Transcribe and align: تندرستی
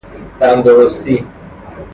تندرستی 0.39 1.25